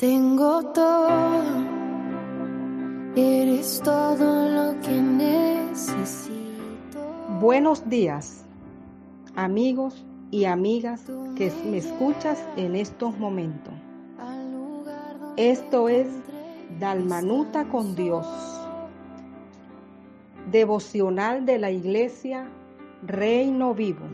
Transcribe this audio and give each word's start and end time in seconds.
Tengo 0.00 0.62
todo, 0.72 1.42
eres 3.14 3.82
todo 3.84 4.48
lo 4.48 4.80
que 4.80 4.92
necesito. 4.92 6.40
Buenos 7.38 7.86
días, 7.86 8.46
amigos 9.36 10.02
y 10.30 10.46
amigas 10.46 11.02
que 11.36 11.52
me 11.66 11.76
escuchas 11.76 12.42
en 12.56 12.76
estos 12.76 13.18
momentos. 13.18 13.74
Esto 15.36 15.90
es 15.90 16.06
Dalmanuta 16.78 17.68
con 17.68 17.94
Dios, 17.94 18.26
devocional 20.50 21.44
de 21.44 21.58
la 21.58 21.72
iglesia 21.72 22.48
Reino 23.06 23.74
Vivo. 23.74 24.06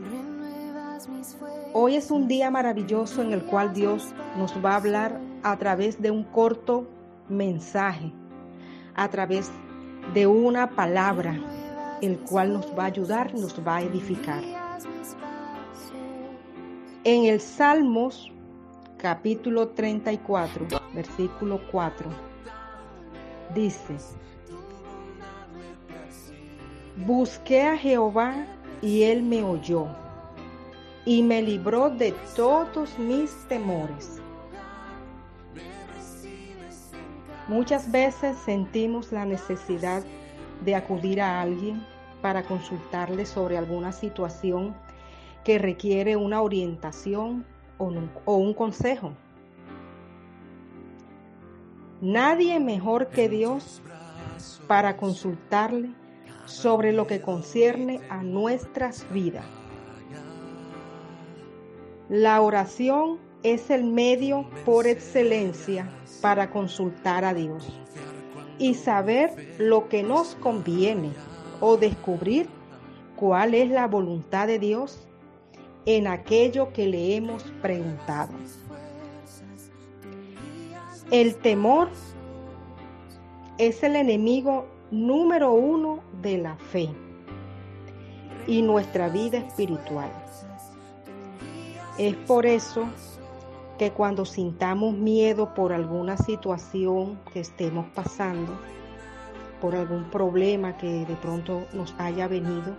Hoy 1.71 1.95
es 1.95 2.11
un 2.11 2.27
día 2.27 2.51
maravilloso 2.51 3.21
en 3.21 3.31
el 3.31 3.45
cual 3.45 3.73
Dios 3.73 4.13
nos 4.37 4.53
va 4.61 4.73
a 4.73 4.75
hablar 4.75 5.26
a 5.51 5.57
través 5.57 6.01
de 6.01 6.11
un 6.11 6.23
corto 6.23 6.87
mensaje, 7.29 8.11
a 8.95 9.07
través 9.09 9.51
de 10.13 10.27
una 10.27 10.69
palabra, 10.71 11.37
el 12.01 12.17
cual 12.19 12.53
nos 12.53 12.67
va 12.77 12.83
a 12.83 12.87
ayudar, 12.87 13.33
nos 13.33 13.55
va 13.65 13.77
a 13.77 13.81
edificar. 13.81 14.43
En 17.03 17.25
el 17.25 17.39
Salmos 17.39 18.31
capítulo 18.97 19.69
34, 19.69 20.67
versículo 20.93 21.61
4, 21.71 22.09
dice, 23.53 23.95
Busqué 27.05 27.61
a 27.61 27.77
Jehová 27.77 28.45
y 28.81 29.03
él 29.03 29.23
me 29.23 29.43
oyó 29.43 29.87
y 31.05 31.23
me 31.23 31.41
libró 31.41 31.89
de 31.89 32.13
todos 32.35 32.97
mis 32.99 33.31
temores. 33.47 34.16
Muchas 37.47 37.91
veces 37.91 38.37
sentimos 38.37 39.11
la 39.13 39.25
necesidad 39.25 40.03
de 40.65 40.75
acudir 40.75 41.21
a 41.21 41.41
alguien 41.41 41.81
para 42.21 42.43
consultarle 42.43 43.25
sobre 43.25 43.57
alguna 43.57 43.93
situación 43.93 44.75
que 45.45 45.57
requiere 45.57 46.17
una 46.17 46.41
orientación 46.41 47.45
o 47.77 48.35
un, 48.35 48.53
consejo. 48.53 49.13
Nadie 52.01 52.59
mejor 52.59 53.07
que 53.07 53.29
Dios 53.29 53.81
para 54.67 54.97
consultarle 54.97 55.91
sobre 56.45 56.91
lo 56.91 57.07
que 57.07 57.21
concierne 57.21 58.01
a 58.09 58.23
nuestras 58.23 59.09
vidas. 59.11 59.45
La 62.09 62.41
oración 62.41 63.19
es 63.43 63.69
el 63.69 63.83
medio 63.83 64.45
por 64.65 64.87
excelencia 64.87 65.89
para 66.21 66.49
consultar 66.49 67.23
a 67.23 67.33
Dios 67.33 67.67
y 68.59 68.73
saber 68.73 69.55
lo 69.59 69.87
que 69.87 70.03
nos 70.03 70.35
conviene 70.35 71.11
o 71.59 71.77
descubrir 71.77 72.47
cuál 73.15 73.53
es 73.53 73.69
la 73.69 73.87
voluntad 73.87 74.47
de 74.47 74.59
Dios 74.59 75.07
en 75.85 76.07
aquello 76.07 76.73
que 76.73 76.87
le 76.87 77.15
hemos 77.15 77.43
preguntado. 77.61 78.33
El 81.11 81.35
temor 81.35 81.89
es 83.57 83.81
el 83.83 83.95
enemigo 83.95 84.67
número 84.91 85.53
uno 85.53 86.01
de 86.21 86.37
la 86.37 86.57
fe 86.57 86.89
y 88.45 88.61
nuestra 88.61 89.09
vida 89.09 89.37
espiritual. 89.37 90.11
Es 91.97 92.15
por 92.15 92.45
eso 92.45 92.85
que 93.77 93.91
cuando 93.91 94.25
sintamos 94.25 94.93
miedo 94.93 95.53
por 95.53 95.71
alguna 95.71 96.17
situación 96.17 97.19
que 97.31 97.41
estemos 97.41 97.85
pasando, 97.93 98.57
por 99.61 99.75
algún 99.75 100.05
problema 100.09 100.77
que 100.77 101.05
de 101.05 101.15
pronto 101.15 101.65
nos 101.73 101.93
haya 101.97 102.27
venido, 102.27 102.75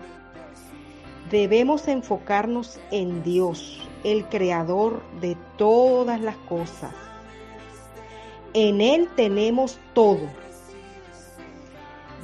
debemos 1.31 1.89
enfocarnos 1.89 2.79
en 2.91 3.23
Dios, 3.23 3.87
el 4.05 4.25
creador 4.27 5.03
de 5.21 5.37
todas 5.57 6.21
las 6.21 6.37
cosas. 6.37 6.95
En 8.55 8.81
Él 8.81 9.09
tenemos 9.15 9.79
todo. 9.93 10.27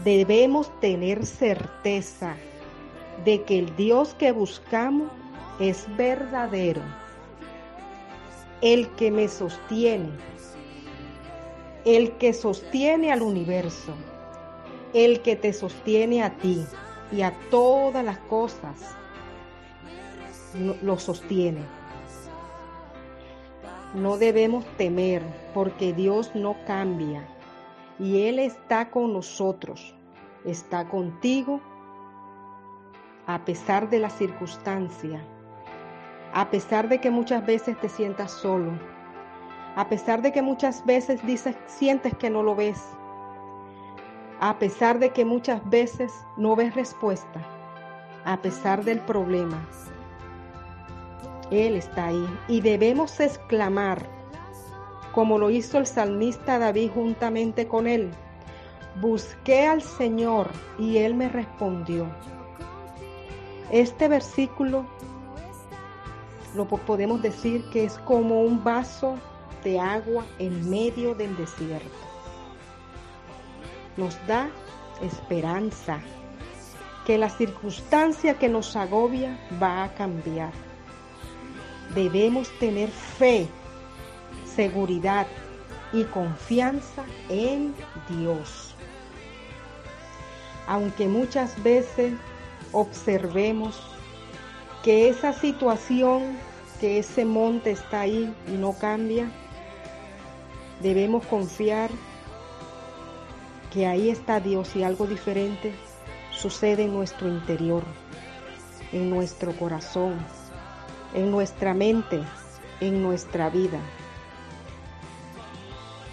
Debemos 0.05 0.71
tener 0.81 1.25
certeza 1.25 2.37
de 3.25 3.43
que 3.43 3.59
el 3.59 3.77
Dios 3.77 4.15
que 4.15 4.33
buscamos 4.33 5.11
es 5.61 5.87
verdadero, 5.97 6.83
el 8.65 8.89
que 8.97 9.11
me 9.11 9.29
sostiene, 9.29 10.09
el 11.85 12.13
que 12.13 12.33
sostiene 12.33 13.13
al 13.13 13.21
universo, 13.21 13.93
el 14.95 15.21
que 15.21 15.37
te 15.37 15.53
sostiene 15.53 16.23
a 16.23 16.31
ti 16.39 16.65
y 17.13 17.21
a 17.21 17.39
todas 17.51 18.03
las 18.03 18.17
cosas, 18.21 18.97
lo 20.83 20.99
sostiene. 20.99 21.61
No 23.95 24.17
debemos 24.17 24.65
temer 24.79 25.23
porque 25.53 25.93
Dios 25.93 26.35
no 26.35 26.57
cambia 26.67 27.29
y 27.99 28.23
Él 28.23 28.39
está 28.39 28.91
con 28.91 29.13
nosotros, 29.13 29.95
está 30.47 30.89
contigo 30.89 31.61
a 33.27 33.45
pesar 33.45 33.91
de 33.91 33.99
la 33.99 34.09
circunstancia 34.09 35.23
a 36.34 36.50
pesar 36.50 36.89
de 36.89 37.00
que 37.00 37.12
muchas 37.12 37.47
veces 37.47 37.81
te 37.81 37.89
sientas 37.89 38.33
solo, 38.33 38.72
a 39.77 39.89
pesar 39.89 40.21
de 40.21 40.33
que 40.33 40.43
muchas 40.43 40.84
veces 40.84 41.25
dices, 41.25 41.55
sientes 41.67 42.12
que 42.17 42.28
no 42.28 42.43
lo 42.43 42.56
ves, 42.56 42.83
a 44.41 44.59
pesar 44.59 44.99
de 44.99 45.11
que 45.11 45.25
muchas 45.25 45.65
veces 45.71 46.12
no 46.37 46.56
ves 46.56 46.75
respuesta, 46.75 47.41
a 48.25 48.43
pesar 48.43 48.84
del 48.84 48.99
problema. 48.99 49.65
Él 51.53 51.77
está 51.77 52.06
ahí 52.06 52.27
y 52.49 52.61
debemos 52.61 53.21
exclamar, 53.21 54.05
como 55.12 55.39
lo 55.39 55.50
hizo 55.50 55.78
el 55.78 55.87
salmista 55.87 56.59
David 56.59 56.91
juntamente 56.93 57.69
con 57.69 57.87
él, 57.87 58.11
busqué 59.00 59.69
al 59.69 59.83
Señor 59.83 60.49
y 60.81 60.99
Él 60.99 61.15
me 61.15 61.28
respondió. 61.28 62.06
Este 63.71 64.09
versículo 64.09 64.84
lo 66.55 66.67
podemos 66.67 67.21
decir 67.21 67.65
que 67.71 67.85
es 67.85 67.99
como 68.05 68.43
un 68.43 68.63
vaso 68.63 69.19
de 69.65 69.81
agua 69.81 70.25
en 70.39 70.69
medio 70.71 71.15
del 71.15 71.37
desierto. 71.37 71.89
Nos 73.97 74.15
da 74.27 74.49
esperanza 75.03 76.01
que 77.05 77.19
la 77.19 77.29
circunstancia 77.29 78.39
que 78.39 78.49
nos 78.49 78.77
agobia 78.77 79.39
va 79.63 79.85
a 79.85 79.95
cambiar. 79.95 80.53
Debemos 81.95 82.49
tener 82.59 82.89
fe, 82.89 83.47
seguridad 84.47 85.27
y 85.93 86.05
confianza 86.05 87.05
en 87.29 87.75
Dios. 88.09 88.75
Aunque 90.67 91.07
muchas 91.07 91.63
veces 91.63 92.15
observemos 92.73 93.94
que 94.84 95.09
esa 95.09 95.33
situación, 95.33 96.37
que 96.78 96.99
ese 96.99 97.25
monte 97.25 97.71
está 97.71 98.03
ahí 98.03 98.34
y 98.47 98.53
no 98.53 98.75
cambia, 98.75 99.31
debemos 100.83 101.25
confiar 101.25 101.89
que 103.73 103.87
ahí 103.87 104.11
está 104.11 104.41
Dios 104.41 104.77
y 104.77 104.83
algo 104.83 105.06
diferente 105.06 105.75
sucede 106.33 106.83
en 106.84 106.93
nuestro 106.93 107.28
interior, 107.28 107.83
en 108.93 109.09
nuestro 109.09 109.56
corazón, 109.56 110.19
en 111.15 111.31
nuestra 111.31 111.73
mente, 111.73 112.23
en 112.81 113.03
nuestra 113.03 113.49
vida. 113.49 113.81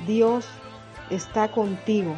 Dios 0.07 0.47
está 1.09 1.51
contigo, 1.51 2.15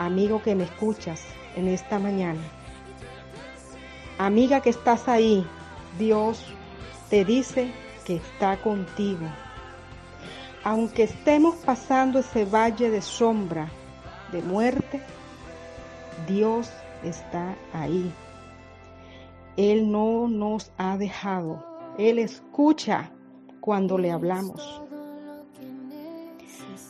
amigo 0.00 0.42
que 0.42 0.56
me 0.56 0.64
escuchas 0.64 1.22
en 1.54 1.68
esta 1.68 2.00
mañana. 2.00 2.40
Amiga 4.20 4.60
que 4.60 4.68
estás 4.68 5.08
ahí, 5.08 5.46
Dios 5.98 6.44
te 7.08 7.24
dice 7.24 7.72
que 8.04 8.16
está 8.16 8.60
contigo. 8.60 9.26
Aunque 10.62 11.04
estemos 11.04 11.54
pasando 11.64 12.18
ese 12.18 12.44
valle 12.44 12.90
de 12.90 13.00
sombra, 13.00 13.70
de 14.30 14.42
muerte, 14.42 15.00
Dios 16.28 16.70
está 17.02 17.56
ahí. 17.72 18.12
Él 19.56 19.90
no 19.90 20.28
nos 20.28 20.70
ha 20.76 20.98
dejado. 20.98 21.64
Él 21.96 22.18
escucha 22.18 23.10
cuando 23.60 23.96
le 23.96 24.10
hablamos. 24.10 24.82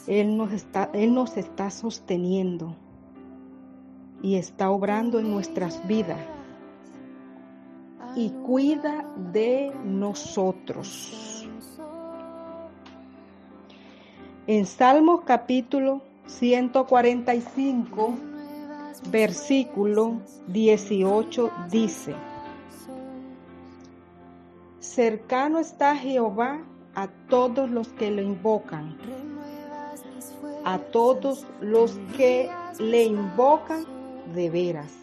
Él 0.09 0.37
nos 0.37 0.53
está, 0.53 0.91
Él 0.95 1.15
nos 1.15 1.37
está 1.37 1.71
sosteniendo 1.71 2.75
y 4.21 4.35
está 4.35 4.69
obrando 4.69 5.21
en 5.21 5.31
nuestras 5.31 5.87
vidas 5.87 6.19
y 8.17 8.31
cuida 8.47 9.05
de 9.33 9.73
nosotros. 9.85 11.49
En 14.47 14.67
Salmos 14.67 15.21
capítulo 15.25 16.03
145, 16.27 18.15
versículo 19.11 20.21
18 20.49 21.51
dice, 21.71 22.15
Cercano 24.81 25.59
está 25.59 25.95
Jehová 25.95 26.63
a 26.95 27.09
todos 27.29 27.71
los 27.71 27.89
que 27.89 28.11
lo 28.11 28.23
invocan, 28.23 28.97
a 30.65 30.79
todos 30.79 31.47
los 31.61 31.99
que 32.17 32.51
le 32.79 33.05
invocan 33.05 33.85
de 34.35 34.51
veras. 34.51 35.00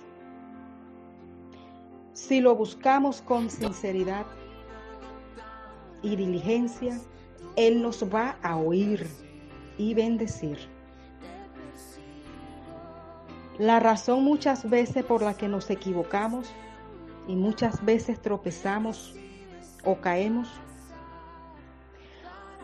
Si 2.27 2.41
lo 2.41 2.57
buscamos 2.57 3.21
con 3.21 3.49
sinceridad 3.49 4.25
y 6.01 6.17
diligencia, 6.17 6.99
Él 7.55 7.81
nos 7.81 8.03
va 8.03 8.37
a 8.43 8.57
oír 8.57 9.07
y 9.77 9.93
bendecir. 9.93 10.57
La 13.57 13.79
razón 13.79 14.25
muchas 14.25 14.69
veces 14.69 15.05
por 15.05 15.21
la 15.21 15.35
que 15.37 15.47
nos 15.47 15.69
equivocamos 15.69 16.51
y 17.29 17.37
muchas 17.37 17.85
veces 17.85 18.21
tropezamos 18.21 19.15
o 19.85 19.95
caemos 19.95 20.49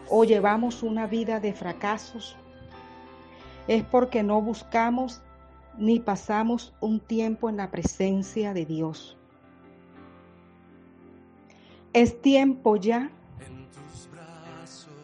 o 0.10 0.26
llevamos 0.26 0.84
una 0.84 1.08
vida 1.08 1.40
de 1.40 1.54
fracasos 1.54 2.36
es 3.70 3.86
porque 3.86 4.24
no 4.24 4.42
buscamos 4.42 5.22
ni 5.78 6.02
pasamos 6.02 6.74
un 6.82 7.00
tiempo 7.00 7.48
en 7.48 7.56
la 7.56 7.72
presencia 7.72 8.54
de 8.54 8.66
Dios. 8.66 9.18
Es 11.94 12.20
tiempo 12.24 12.76
ya 12.76 13.12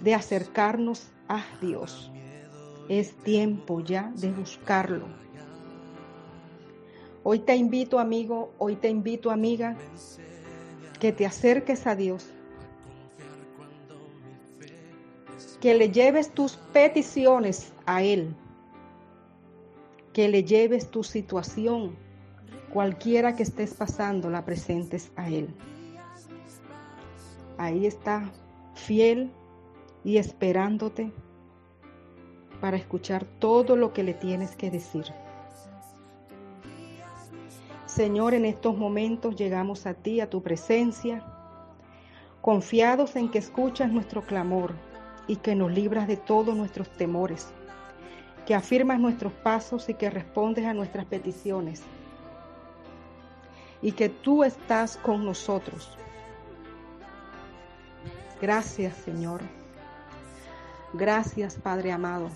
de 0.02 0.16
acercarnos 0.16 1.12
a 1.28 1.46
Dios. 1.62 2.12
Es 2.90 3.14
tiempo 3.18 3.80
ya 3.82 4.12
de 4.16 4.32
buscarlo. 4.32 5.06
Hoy 7.22 7.40
te 7.40 7.56
invito, 7.56 8.00
amigo, 8.00 8.52
hoy 8.58 8.76
te 8.76 8.90
invito, 8.90 9.30
amiga, 9.30 9.78
que 11.00 11.12
te 11.12 11.28
acerques 11.28 11.86
a 11.86 11.96
Dios. 11.96 12.26
Que 15.62 15.76
le 15.76 15.92
lleves 15.92 16.34
tus 16.34 16.56
peticiones 16.74 17.72
a 17.86 18.02
Él. 18.02 18.34
Que 20.12 20.28
le 20.28 20.44
lleves 20.44 20.90
tu 20.90 21.04
situación, 21.04 21.96
cualquiera 22.74 23.36
que 23.36 23.44
estés 23.44 23.76
pasando, 23.76 24.32
la 24.32 24.44
presentes 24.44 25.12
a 25.16 25.30
Él. 25.30 25.54
Ahí 27.60 27.86
está, 27.86 28.32
fiel 28.74 29.34
y 30.06 30.16
esperándote 30.16 31.12
para 32.62 32.78
escuchar 32.78 33.26
todo 33.26 33.76
lo 33.76 33.92
que 33.92 34.02
le 34.02 34.14
tienes 34.14 34.56
que 34.56 34.72
decir. 34.72 35.04
Señor, 37.86 38.34
en 38.34 38.46
estos 38.46 38.78
momentos 38.78 39.36
llegamos 39.36 39.86
a 39.88 39.94
ti, 39.94 40.22
a 40.22 40.30
tu 40.30 40.42
presencia, 40.42 41.22
confiados 42.40 43.18
en 43.18 43.30
que 43.30 43.40
escuchas 43.40 43.92
nuestro 43.92 44.22
clamor 44.22 44.74
y 45.28 45.36
que 45.36 45.54
nos 45.54 45.70
libras 45.70 46.08
de 46.08 46.16
todos 46.16 46.56
nuestros 46.56 46.90
temores, 46.94 47.52
que 48.46 48.56
afirmas 48.56 49.02
nuestros 49.02 49.34
pasos 49.34 49.90
y 49.90 49.96
que 49.96 50.10
respondes 50.10 50.66
a 50.66 50.74
nuestras 50.74 51.06
peticiones, 51.08 51.84
y 53.82 53.92
que 53.92 54.08
tú 54.08 54.46
estás 54.46 54.96
con 54.96 55.26
nosotros. 55.26 55.98
Gracias, 58.42 58.96
Señor. 58.98 59.42
Gracias, 60.94 61.56
Padre 61.56 61.92
amado. 61.92 62.30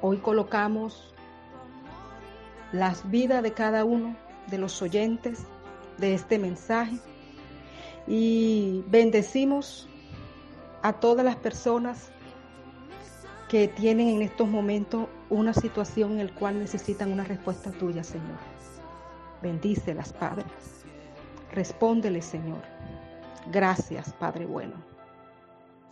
Hoy 0.00 0.16
colocamos 0.18 1.14
las 2.72 3.08
vidas 3.10 3.42
de 3.42 3.52
cada 3.52 3.84
uno 3.84 4.16
de 4.48 4.58
los 4.58 4.80
oyentes 4.82 5.44
de 5.98 6.14
este 6.14 6.38
mensaje 6.38 6.98
y 8.06 8.82
bendecimos 8.88 9.88
a 10.82 10.94
todas 10.94 11.24
las 11.24 11.36
personas 11.36 12.10
que 13.48 13.68
tienen 13.68 14.08
en 14.08 14.22
estos 14.22 14.48
momentos 14.48 15.06
una 15.30 15.54
situación 15.54 16.18
en 16.18 16.26
la 16.26 16.34
cual 16.34 16.58
necesitan 16.58 17.12
una 17.12 17.24
respuesta 17.24 17.70
tuya, 17.70 18.02
Señor. 18.02 18.38
Bendícelas, 19.42 20.12
Padre. 20.12 20.44
Respóndele, 21.52 22.22
Señor. 22.22 22.62
Gracias, 23.50 24.12
Padre 24.14 24.46
bueno. 24.46 24.74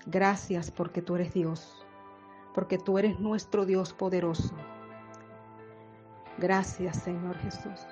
Gracias 0.07 0.71
porque 0.71 1.03
tú 1.03 1.15
eres 1.17 1.33
Dios, 1.33 1.87
porque 2.55 2.79
tú 2.79 2.99
eres 2.99 3.21
nuestro 3.21 3.65
Dios 3.67 3.93
poderoso 3.93 4.55
Gracias, 6.39 6.97
Señor 6.97 7.37
Jesús. 7.39 7.87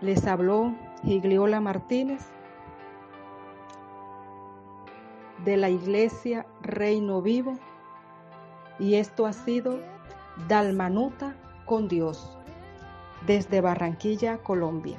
Les 0.00 0.26
habló 0.26 0.74
Gigliola 1.04 1.60
Martínez 1.60 2.22
de 5.44 5.56
la 5.56 5.68
Iglesia 5.68 6.46
Reino 6.62 7.20
Vivo 7.20 7.58
y 8.78 8.94
esto 8.94 9.26
ha 9.26 9.32
sido 9.32 9.80
Dalmanuta 10.48 11.36
con 11.66 11.88
Dios 11.88 12.38
desde 13.26 13.60
Barranquilla, 13.60 14.38
Colombia. 14.38 14.98